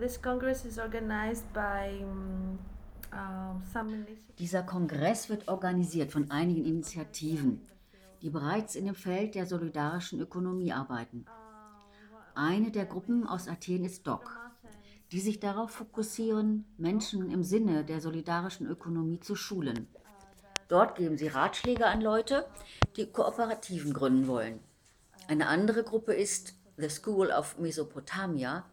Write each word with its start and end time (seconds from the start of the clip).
this 0.00 0.20
Congress 0.20 0.64
is 0.64 0.78
organized 0.78 1.52
by 1.52 2.02
um. 2.02 2.58
Dieser 4.38 4.64
Kongress 4.64 5.28
wird 5.28 5.46
organisiert 5.46 6.10
von 6.10 6.32
einigen 6.32 6.64
Initiativen, 6.64 7.60
die 8.22 8.30
bereits 8.30 8.74
in 8.74 8.86
dem 8.86 8.96
Feld 8.96 9.36
der 9.36 9.46
solidarischen 9.46 10.20
Ökonomie 10.20 10.72
arbeiten. 10.72 11.24
Eine 12.34 12.72
der 12.72 12.86
Gruppen 12.86 13.24
aus 13.24 13.46
Athen 13.46 13.84
ist 13.84 14.06
DOC, 14.06 14.36
die 15.12 15.20
sich 15.20 15.38
darauf 15.38 15.70
fokussieren, 15.70 16.64
Menschen 16.76 17.30
im 17.30 17.44
Sinne 17.44 17.84
der 17.84 18.00
solidarischen 18.00 18.66
Ökonomie 18.66 19.20
zu 19.20 19.36
schulen. 19.36 19.86
Dort 20.66 20.96
geben 20.96 21.16
sie 21.16 21.28
Ratschläge 21.28 21.86
an 21.86 22.00
Leute, 22.00 22.46
die 22.96 23.06
Kooperativen 23.06 23.92
gründen 23.92 24.26
wollen. 24.26 24.58
Eine 25.28 25.46
andere 25.46 25.84
Gruppe 25.84 26.14
ist 26.14 26.54
The 26.78 26.88
School 26.88 27.30
of 27.30 27.58
Mesopotamia, 27.58 28.64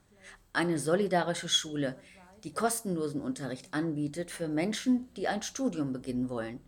eine 0.53 0.79
solidarische 0.79 1.49
Schule, 1.49 1.97
die 2.43 2.53
kostenlosen 2.53 3.21
Unterricht 3.21 3.73
anbietet 3.73 4.31
für 4.31 4.47
Menschen, 4.47 5.13
die 5.15 5.27
ein 5.27 5.41
Studium 5.43 5.93
beginnen 5.93 6.29
wollen. 6.29 6.59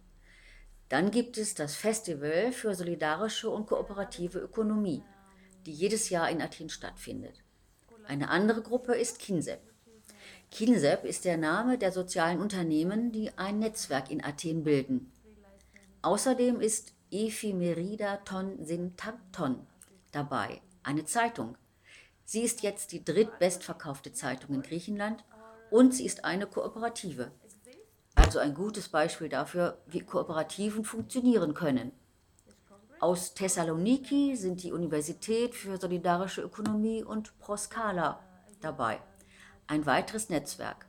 Dann 0.90 1.10
gibt 1.10 1.38
es 1.38 1.56
das 1.56 1.76
Festival 1.76 2.52
für 2.52 2.76
solidarische 2.76 3.50
und 3.50 3.66
kooperative 3.66 4.40
Ökonomie, 4.40 5.04
die 5.66 5.72
jedes 5.72 6.10
Jahr 6.10 6.30
in 6.30 6.42
Athen 6.42 6.70
stattfindet. 6.70 7.44
Eine 8.06 8.30
andere 8.30 8.62
Gruppe 8.62 8.94
ist 8.94 9.20
KINSEP. 9.20 9.62
KINSEP 10.52 11.04
ist 11.06 11.26
der 11.26 11.38
Name 11.38 11.78
der 11.78 11.92
sozialen 11.92 12.40
Unternehmen, 12.40 13.12
die 13.12 13.32
ein 13.38 13.60
Netzwerk 13.60 14.12
in 14.12 14.24
Athen 14.24 14.64
bilden. 14.64 15.12
Außerdem 16.04 16.60
ist 16.60 16.94
Ephemerida 17.10 18.18
Ton 18.18 18.64
Sintakton 18.64 19.66
dabei, 20.12 20.62
eine 20.84 21.06
Zeitung. 21.06 21.58
Sie 22.26 22.42
ist 22.42 22.64
jetzt 22.64 22.92
die 22.92 23.04
drittbestverkaufte 23.04 24.14
Zeitung 24.14 24.56
in 24.56 24.62
Griechenland 24.62 25.24
und 25.72 25.94
sie 25.94 26.06
ist 26.06 26.26
eine 26.26 26.48
Kooperative. 26.48 27.32
Also 28.16 28.40
ein 28.40 28.54
gutes 28.54 28.90
Beispiel 28.90 29.30
dafür, 29.30 29.80
wie 29.88 30.02
Kooperativen 30.02 30.86
funktionieren 30.86 31.54
können. 31.54 31.92
Aus 33.00 33.34
Thessaloniki 33.34 34.36
sind 34.38 34.64
die 34.64 34.72
Universität 34.72 35.56
für 35.56 35.78
solidarische 35.78 36.42
Ökonomie 36.42 37.04
und 37.04 37.38
Proscala 37.40 38.20
dabei. 38.62 39.02
Ein 39.68 39.86
weiteres 39.86 40.30
Netzwerk. 40.30 40.86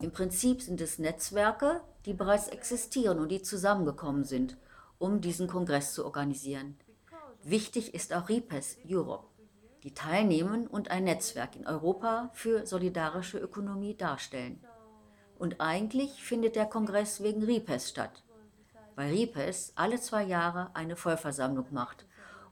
Im 0.00 0.12
Prinzip 0.12 0.62
sind 0.62 0.80
es 0.80 0.98
Netzwerke, 0.98 1.80
die 2.06 2.12
bereits 2.14 2.48
existieren 2.48 3.18
und 3.18 3.30
die 3.30 3.42
zusammengekommen 3.42 4.24
sind, 4.24 4.56
um 4.98 5.20
diesen 5.20 5.48
Kongress 5.48 5.92
zu 5.92 6.04
organisieren. 6.04 6.78
Wichtig 7.42 7.94
ist 7.94 8.12
auch 8.12 8.28
RIPES 8.28 8.78
Europe, 8.88 9.26
die 9.82 9.94
teilnehmen 9.94 10.66
und 10.66 10.90
ein 10.90 11.04
Netzwerk 11.04 11.56
in 11.56 11.66
Europa 11.66 12.30
für 12.32 12.66
solidarische 12.66 13.38
Ökonomie 13.38 13.96
darstellen. 13.96 14.62
Und 15.38 15.60
eigentlich 15.60 16.22
findet 16.22 16.56
der 16.56 16.66
Kongress 16.66 17.22
wegen 17.22 17.42
RIPES 17.42 17.90
statt 17.90 18.24
weil 18.98 19.12
Ripes 19.12 19.72
alle 19.76 20.00
zwei 20.00 20.24
Jahre 20.24 20.70
eine 20.74 20.96
Vollversammlung 20.96 21.66
macht 21.70 22.04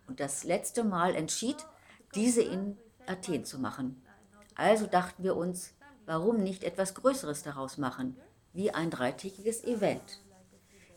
und 0.07 0.21
das 0.21 0.45
letzte 0.45 0.85
Mal 0.85 1.17
entschied, 1.17 1.57
diese 2.15 2.41
in 2.41 2.79
Athen 3.05 3.45
zu 3.45 3.59
machen. 3.59 4.01
Also 4.55 4.87
dachten 4.87 5.25
wir 5.25 5.35
uns, 5.35 5.75
warum 6.05 6.37
nicht 6.37 6.63
etwas 6.63 6.95
Größeres 6.95 7.43
daraus 7.43 7.79
machen, 7.79 8.17
wie 8.53 8.71
ein 8.71 8.91
dreitägiges 8.91 9.65
Event. 9.65 10.23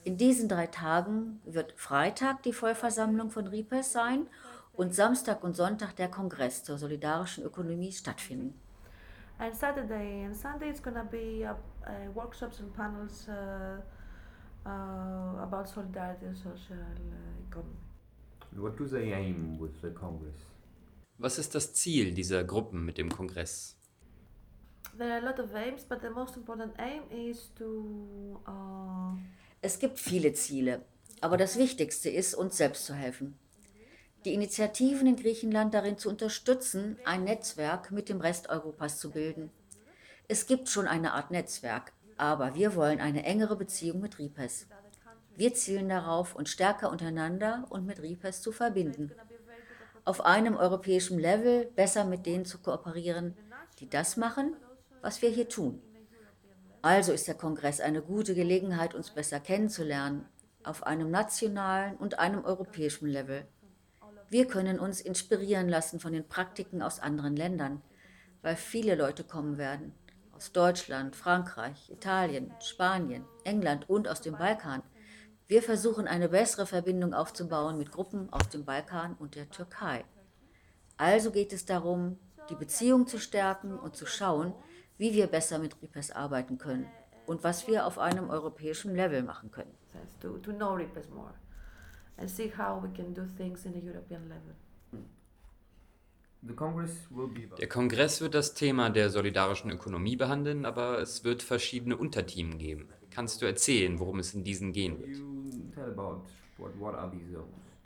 In 0.03 0.17
diesen 0.17 0.47
drei 0.47 0.67
Tagen 0.67 1.41
wird 1.45 1.73
Freitag 1.77 2.43
die 2.43 2.53
Vollversammlung 2.53 3.31
von 3.31 3.47
Ripes 3.47 3.91
sein 3.91 4.27
und 4.79 4.95
Samstag 4.95 5.43
und 5.43 5.57
Sonntag 5.57 5.97
der 5.97 6.07
Kongress 6.07 6.63
zur 6.63 6.77
solidarischen 6.77 7.43
Ökonomie 7.43 7.91
stattfinden. 7.91 8.53
And 9.37 9.53
Saturday 9.53 10.25
and 10.25 10.33
Sunday 10.33 10.69
it's 10.69 10.81
gonna 10.81 11.03
be 11.03 11.43
uh, 11.43 11.51
uh, 11.85 12.15
workshops 12.15 12.61
and 12.61 12.73
panels 12.73 13.27
uh, 13.27 13.81
uh, 14.65 15.43
about 15.43 15.67
solidarity 15.67 16.25
and 16.27 16.37
social 16.37 16.77
uh, 16.77 17.47
economy. 17.49 17.75
What 18.55 18.77
do 18.79 18.85
they 18.87 19.11
aim 19.13 19.59
with 19.59 19.81
the 19.81 19.89
Congress? 19.89 20.37
Was 21.17 21.37
ist 21.39 21.55
das 21.55 21.73
Ziel 21.73 22.13
dieser 22.13 22.45
Gruppen 22.45 22.85
mit 22.85 22.97
dem 22.97 23.09
Kongress? 23.09 23.75
There 24.97 25.11
are 25.11 25.21
a 25.21 25.29
lot 25.29 25.39
of 25.39 25.53
aims, 25.55 25.83
but 25.83 26.01
the 26.01 26.09
most 26.09 26.37
important 26.37 26.73
aim 26.79 27.03
is 27.11 27.53
to. 27.55 28.41
Uh, 28.47 29.17
Es 29.61 29.79
gibt 29.79 29.99
viele 29.99 30.31
Ziele, 30.31 30.85
aber 31.19 31.35
das 31.35 31.57
Wichtigste 31.57 32.09
ist, 32.09 32.33
uns 32.33 32.55
selbst 32.55 32.85
zu 32.85 32.93
helfen. 32.93 33.37
Die 34.25 34.33
Initiativen 34.33 35.07
in 35.07 35.15
Griechenland 35.15 35.73
darin 35.73 35.97
zu 35.97 36.09
unterstützen, 36.09 36.97
ein 37.05 37.23
Netzwerk 37.23 37.91
mit 37.91 38.09
dem 38.09 38.19
Rest 38.19 38.49
Europas 38.49 38.99
zu 38.99 39.11
bilden. 39.11 39.49
Es 40.27 40.45
gibt 40.45 40.67
schon 40.67 40.87
eine 40.87 41.13
Art 41.13 41.31
Netzwerk, 41.31 41.93
aber 42.17 42.53
wir 42.53 42.75
wollen 42.75 42.99
eine 42.99 43.23
engere 43.23 43.55
Beziehung 43.55 44.01
mit 44.01 44.19
Ripes. 44.19 44.67
Wir 45.37 45.53
zielen 45.53 45.87
darauf, 45.87 46.35
uns 46.35 46.49
stärker 46.49 46.91
untereinander 46.91 47.65
und 47.69 47.85
mit 47.85 48.01
Ripes 48.01 48.41
zu 48.41 48.51
verbinden. 48.51 49.11
Auf 50.03 50.25
einem 50.25 50.57
europäischen 50.57 51.17
Level 51.17 51.65
besser 51.75 52.03
mit 52.03 52.25
denen 52.25 52.43
zu 52.43 52.57
kooperieren, 52.57 53.37
die 53.79 53.89
das 53.89 54.17
machen, 54.17 54.57
was 55.01 55.21
wir 55.21 55.29
hier 55.29 55.47
tun. 55.47 55.81
Also 56.81 57.13
ist 57.13 57.27
der 57.27 57.35
Kongress 57.35 57.79
eine 57.79 58.01
gute 58.01 58.35
Gelegenheit, 58.35 58.95
uns 58.95 59.11
besser 59.11 59.39
kennenzulernen, 59.39 60.25
auf 60.63 60.83
einem 60.83 61.09
nationalen 61.09 61.95
und 61.95 62.19
einem 62.19 62.43
europäischen 62.43 63.07
Level. 63.07 63.47
Wir 64.29 64.45
können 64.45 64.79
uns 64.79 65.01
inspirieren 65.01 65.67
lassen 65.67 65.99
von 65.99 66.13
den 66.13 66.27
Praktiken 66.27 66.83
aus 66.83 66.99
anderen 66.99 67.35
Ländern, 67.35 67.81
weil 68.43 68.55
viele 68.55 68.95
Leute 68.95 69.23
kommen 69.23 69.57
werden 69.57 69.93
aus 70.39 70.53
Deutschland, 70.53 71.17
Frankreich, 71.17 71.89
Italien, 71.89 72.53
Spanien, 72.61 73.25
England 73.43 73.89
und 73.89 74.07
aus 74.07 74.21
dem 74.21 74.37
Balkan. 74.37 74.83
Wir 75.47 75.61
versuchen 75.61 76.07
eine 76.07 76.29
bessere 76.29 76.65
Verbindung 76.65 77.13
aufzubauen 77.13 77.77
mit 77.77 77.91
Gruppen 77.91 78.31
aus 78.31 78.47
dem 78.47 78.63
Balkan 78.63 79.15
und 79.15 79.35
der 79.35 79.49
Türkei. 79.49 80.05
Also 80.95 81.31
geht 81.31 81.51
es 81.51 81.65
darum, 81.65 82.19
die 82.49 82.55
Beziehung 82.55 83.07
zu 83.07 83.17
stärken 83.19 83.77
und 83.77 83.97
zu 83.97 84.05
schauen, 84.05 84.53
wie 84.97 85.13
wir 85.13 85.27
besser 85.27 85.59
mit 85.59 85.81
RIPES 85.81 86.11
arbeiten 86.11 86.57
können 86.57 86.87
und 87.25 87.43
was 87.43 87.67
wir 87.67 87.85
auf 87.85 87.97
einem 87.97 88.29
europäischen 88.29 88.95
Level 88.95 89.23
machen 89.23 89.51
können. 89.51 89.75
to, 90.21 90.37
to 90.37 90.53
know 90.53 90.73
RIPES 90.73 91.09
more 91.09 91.33
and 92.19 92.29
see 92.29 92.51
how 92.57 92.81
we 92.81 92.89
can 92.95 93.13
do 93.13 93.25
things 93.37 93.65
in 93.65 93.73
a 93.73 93.79
European 93.79 94.27
level. 94.27 94.55
Der 96.41 97.67
Kongress 97.67 98.21
wird 98.21 98.33
das 98.33 98.53
Thema 98.53 98.89
der 98.89 99.09
solidarischen 99.09 99.71
Ökonomie 99.71 100.15
behandeln, 100.15 100.65
aber 100.65 100.99
es 100.99 101.25
wird 101.25 101.43
verschiedene 101.43 101.97
Unterthemen 101.97 102.57
geben. 102.57 102.87
Kannst 103.11 103.41
du 103.41 103.45
erzählen, 103.45 103.99
worum 103.99 104.19
es 104.19 104.33
in 104.33 104.45
diesen 104.45 104.71
gehen 104.71 104.99
wird? 104.99 105.19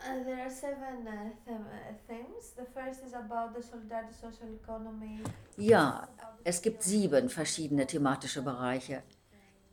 Uh, 0.06 0.22
there 0.26 0.42
are 0.42 0.50
seven 0.50 1.08
uh, 1.08 1.52
uh, 1.52 1.94
themes. 2.08 2.54
The 2.58 2.66
first 2.74 3.06
is 3.06 3.14
about 3.14 3.54
the 3.56 3.62
solidarity 3.62 4.14
social 4.14 4.54
economy. 4.54 5.24
Ja, 5.58 6.10
es 6.44 6.62
gibt 6.62 6.84
sieben 6.84 7.30
verschiedene 7.30 7.88
thematische 7.88 8.42
Bereiche. 8.42 9.04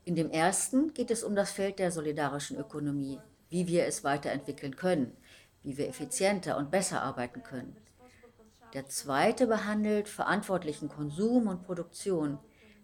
In 0.04 0.14
dem 0.14 0.30
ersten 0.30 0.94
geht 0.94 1.10
es 1.10 1.24
um 1.24 1.34
das 1.34 1.50
Feld 1.50 1.80
der 1.80 1.90
solidarischen 1.90 2.58
Ökonomie, 2.58 3.18
wie 3.50 3.66
wir 3.66 3.84
es 3.84 4.02
weiterentwickeln 4.04 4.76
können, 4.76 5.16
wie 5.62 5.76
wir 5.76 5.88
effizienter 5.88 6.56
und 6.56 6.70
besser 6.70 7.02
arbeiten 7.02 7.42
können. 7.42 7.76
Der 8.72 8.86
zweite 8.86 9.46
behandelt 9.46 10.08
verantwortlichen 10.08 10.88
Konsum 10.88 11.48
und 11.48 11.64
Produktion, 11.64 12.38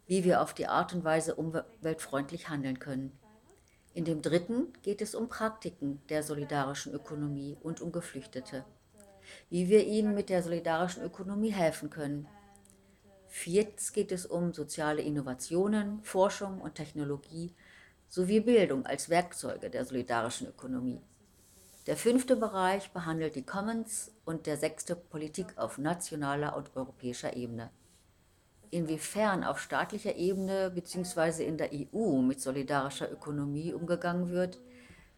wie 0.06 0.24
wir 0.24 0.42
auf 0.42 0.52
die 0.52 0.66
Art 0.66 0.92
und 0.92 1.04
Weise 1.04 1.36
umweltfreundlich 1.36 2.48
handeln 2.48 2.78
können. 2.78 3.18
In 3.94 4.04
dem 4.04 4.20
dritten 4.20 4.72
geht 4.82 5.00
es 5.00 5.14
um 5.14 5.28
Praktiken 5.28 6.02
der 6.08 6.22
solidarischen 6.22 6.92
Ökonomie 6.92 7.56
und 7.62 7.80
um 7.80 7.92
Geflüchtete, 7.92 8.64
wie 9.48 9.68
wir 9.68 9.86
ihnen 9.86 10.14
mit 10.14 10.28
der 10.28 10.42
solidarischen 10.42 11.02
Ökonomie 11.02 11.52
helfen 11.52 11.88
können. 11.88 12.28
Viertens 13.28 13.92
geht 13.92 14.12
es 14.12 14.26
um 14.26 14.52
soziale 14.52 15.02
Innovationen, 15.02 16.02
Forschung 16.02 16.60
und 16.60 16.74
Technologie 16.74 17.54
sowie 18.08 18.40
Bildung 18.40 18.86
als 18.86 19.10
Werkzeuge 19.10 19.70
der 19.70 19.84
solidarischen 19.84 20.48
Ökonomie. 20.48 21.00
Der 21.86 21.96
fünfte 21.96 22.34
Bereich 22.34 22.90
behandelt 22.90 23.36
die 23.36 23.44
Commons 23.44 24.10
und 24.24 24.46
der 24.46 24.56
sechste 24.56 24.96
Politik 24.96 25.56
auf 25.56 25.78
nationaler 25.78 26.56
und 26.56 26.74
europäischer 26.74 27.36
Ebene. 27.36 27.70
Inwiefern 28.70 29.44
auf 29.44 29.60
staatlicher 29.60 30.16
Ebene 30.16 30.70
bzw. 30.70 31.46
in 31.46 31.56
der 31.56 31.70
EU 31.72 32.20
mit 32.22 32.40
solidarischer 32.40 33.10
Ökonomie 33.10 33.72
umgegangen 33.72 34.30
wird, 34.30 34.58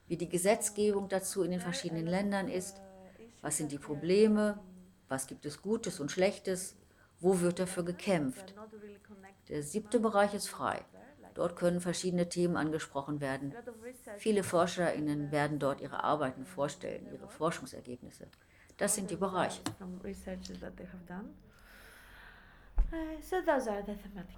wie 0.09 0.19
die 0.19 0.29
Gesetzgebung 0.29 1.09
dazu 1.09 1.43
in 1.43 1.53
den 1.53 1.61
verschiedenen 1.61 2.07
Ländern 2.07 2.49
ist, 2.49 2.81
was 3.41 3.57
sind 3.57 3.73
die 3.73 3.79
Probleme, 3.79 4.59
was 5.09 5.27
gibt 5.27 5.47
es 5.47 5.63
Gutes 5.63 6.01
und 6.01 6.11
Schlechtes, 6.11 6.77
wo 7.21 7.41
wird 7.41 7.59
dafür 7.59 7.85
gekämpft. 7.85 8.55
Der 9.49 9.63
siebte 9.63 10.01
Bereich 10.01 10.35
ist 10.35 10.49
frei. 10.49 10.85
Dort 11.39 11.55
können 11.55 11.81
verschiedene 11.81 12.29
Themen 12.29 12.57
angesprochen 12.57 13.21
werden. 13.21 13.55
Viele 14.17 14.43
ForscherInnen 14.43 15.31
werden 15.31 15.61
dort 15.61 15.81
ihre 15.81 16.03
Arbeiten 16.03 16.45
vorstellen, 16.45 17.07
ihre 17.13 17.29
Forschungsergebnisse. 17.29 18.27
Das 18.77 18.97
sind 18.97 19.09
die 19.09 19.15
Bereiche. 19.15 19.61
So 23.21 23.37
those 23.47 23.71
are 23.71 23.85
the 23.87 23.95
thematic. 23.95 24.37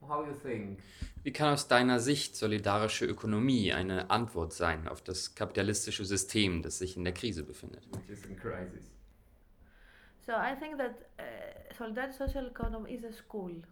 How 0.00 0.26
you 0.26 0.32
think 0.32 0.80
Wie 1.22 1.32
kann 1.32 1.52
aus 1.52 1.68
deiner 1.68 2.00
Sicht 2.00 2.34
solidarische 2.34 3.06
Ökonomie 3.06 3.72
eine 3.72 4.10
Antwort 4.10 4.52
sein 4.52 4.88
auf 4.88 5.00
das 5.00 5.36
kapitalistische 5.36 6.04
System, 6.04 6.62
das 6.62 6.78
sich 6.78 6.96
in 6.96 7.04
der 7.04 7.14
Krise 7.14 7.44
befindet? 7.44 7.86
which 7.92 8.18
is 8.18 8.24
in 8.24 8.36
crisis? 8.36 8.90
So 10.26 10.32
I 10.32 10.56
think 10.58 10.76
that 10.78 10.96
uh, 11.20 11.72
solidarity 11.78 12.16
social 12.16 12.48
economy 12.48 12.94
is 12.94 13.04
a 13.04 13.12
school. 13.12 13.62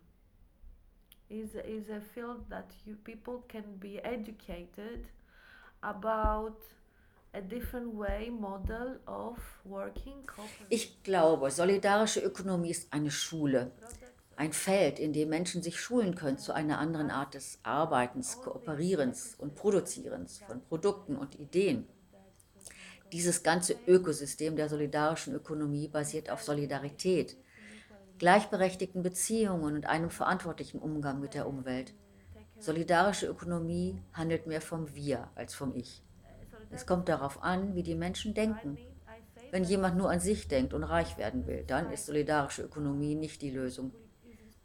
Is 1.31 1.55
is 1.55 1.89
a 1.89 2.01
field 2.15 2.49
that 2.51 2.67
you 2.85 2.97
people 3.05 3.43
can 3.49 3.65
be 3.79 4.01
educated 4.05 5.07
about 5.83 6.57
a 7.33 7.41
different 7.41 7.95
way 7.95 8.31
model 8.31 8.99
of 9.07 9.39
working. 9.65 10.25
Ich 10.69 11.03
glaube, 11.03 11.51
solidarische 11.51 12.21
Ökonomie 12.21 12.71
ist 12.71 12.93
eine 12.93 13.11
Schule, 13.11 13.71
ein 14.37 14.53
Feld, 14.53 14.99
in 14.99 15.13
dem 15.13 15.29
Menschen 15.29 15.63
sich 15.63 15.79
schulen 15.81 16.15
können 16.17 16.39
zu 16.39 16.53
einer 16.53 16.79
anderen 16.79 17.11
Art 17.11 17.35
des 17.35 17.59
Arbeitens, 17.63 18.39
Kooperierens 18.41 19.37
und 19.39 19.55
Produzierens 19.55 20.41
von 20.47 20.61
Produkten 20.63 21.17
und 21.17 21.39
Ideen. 21.39 21.87
Dieses 23.13 23.43
ganze 23.43 23.77
Ökosystem 23.87 24.57
der 24.57 24.69
solidarischen 24.69 25.35
Ökonomie 25.35 25.89
basiert 25.89 26.31
auf 26.31 26.43
Solidarität, 26.43 27.37
gleichberechtigten 28.21 29.03
Beziehungen 29.03 29.75
und 29.75 29.87
einem 29.87 30.11
verantwortlichen 30.11 30.79
Umgang 30.79 31.21
mit 31.21 31.33
der 31.33 31.49
Umwelt. 31.49 31.95
Solidarische 32.59 33.27
Ökonomie 33.27 33.99
handelt 34.13 34.47
mehr 34.47 34.61
vom 34.61 34.95
Wir 34.95 35.31
als 35.35 35.55
vom 35.55 35.75
Ich. 35.75 36.05
Es 36.71 36.85
kommt 36.85 37.09
darauf 37.09 37.43
an, 37.43 37.75
wie 37.75 37.83
die 37.83 37.95
Menschen 37.95 38.35
denken. 38.35 38.77
Wenn 39.51 39.65
jemand 39.65 39.97
nur 39.97 40.11
an 40.11 40.21
sich 40.21 40.49
denkt 40.49 40.75
und 40.75 40.85
reich 40.85 41.17
werden 41.17 41.47
will, 41.47 41.65
dann 41.67 41.91
ist 41.91 42.05
solidarische 42.05 42.63
Ökonomie 42.63 43.15
nicht 43.15 43.41
die 43.41 43.51
Lösung. 43.51 43.93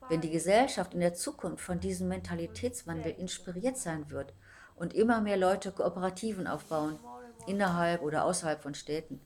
Wenn 0.10 0.20
die 0.20 0.32
Gesellschaft 0.32 0.94
in 0.94 1.00
der 1.00 1.14
Zukunft 1.14 1.64
von 1.64 1.80
diesem 1.80 2.10
Mentalitätswandel 2.10 3.14
inspiriert 3.14 3.78
sein 3.78 4.12
wird 4.12 4.34
und 4.76 4.94
immer 4.94 5.22
mehr 5.22 5.38
Leute 5.38 5.72
Kooperativen 5.72 6.46
aufbauen, 6.46 7.00
innerhalb 7.48 8.02
oder 8.02 8.26
außerhalb 8.26 8.62
von 8.62 8.76
Städten, 8.76 9.22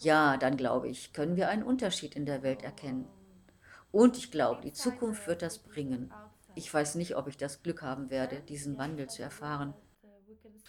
ja, 0.00 0.38
dann 0.38 0.56
glaube 0.56 0.88
ich, 0.88 1.12
können 1.12 1.36
wir 1.36 1.50
einen 1.50 1.62
Unterschied 1.62 2.16
in 2.16 2.24
der 2.24 2.42
Welt 2.42 2.62
erkennen. 2.62 3.06
Und 3.92 4.16
ich 4.16 4.30
glaube, 4.30 4.62
die 4.62 4.72
Zukunft 4.72 5.26
wird 5.26 5.42
das 5.42 5.58
bringen. 5.58 6.12
Ich 6.54 6.72
weiß 6.72 6.94
nicht, 6.96 7.16
ob 7.16 7.28
ich 7.28 7.36
das 7.36 7.62
Glück 7.62 7.82
haben 7.82 8.10
werde, 8.10 8.40
diesen 8.40 8.78
Wandel 8.78 9.08
zu 9.08 9.22
erfahren. 9.22 9.74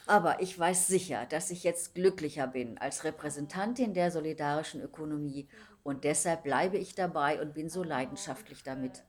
Aber 0.08 0.42
ich 0.42 0.58
weiß 0.58 0.88
sicher, 0.88 1.26
dass 1.26 1.52
ich 1.52 1.64
jetzt 1.64 1.94
glücklicher 1.96 2.48
bin 2.48 2.78
als 2.78 3.04
Repräsentantin 3.04 3.94
der 3.94 4.12
solidarischen 4.12 4.82
Ökonomie 4.82 5.48
und 5.84 6.04
deshalb 6.04 6.44
bleibe 6.44 6.78
ich 6.78 6.96
dabei 6.96 7.42
und 7.42 7.54
bin 7.54 7.70
so 7.70 7.84
leidenschaftlich 7.84 8.64
damit. 8.64 9.04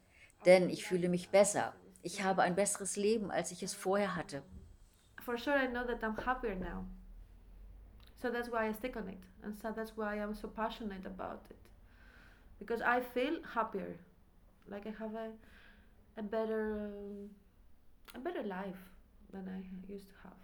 Denn 0.45 0.69
ich 0.69 0.85
fühle 0.85 1.09
mich 1.09 1.31
besser. 1.31 1.75
Ich 2.03 2.23
habe 2.23 2.43
ein 2.43 2.55
besseres 2.55 2.97
Leben, 2.97 3.31
als 3.31 3.53
ich 3.53 3.63
es 3.63 3.75
vorher 3.75 4.17
hatte. 4.17 4.43
For 5.21 5.39
sure, 5.39 5.57
I 5.57 5.69
know 5.69 5.85
that 5.85 6.03
I'm 6.03 6.17
happier 6.27 6.57
now. 6.57 6.85
So 8.21 8.29
that's 8.31 8.51
why 8.51 8.69
I 8.69 8.73
stick 8.73 8.97
on 8.97 9.09
it, 9.09 9.19
and 9.43 9.57
so 9.57 9.73
that's 9.73 9.97
why 9.97 10.21
I'm 10.21 10.35
so 10.35 10.49
passionate 10.49 11.05
about 11.07 11.41
it, 11.51 11.57
because 12.63 12.83
I 12.83 13.01
feel 13.01 13.37
happier, 13.55 13.97
like 14.69 14.87
I 14.87 14.95
have 15.03 15.15
a 15.15 15.29
a 16.19 16.23
better 16.23 16.63
um, 16.87 17.31
a 18.15 18.19
better 18.19 18.43
life 18.43 18.83
than 19.33 19.49
I 19.49 19.93
used 19.93 20.09
to 20.09 20.15
have. 20.25 20.41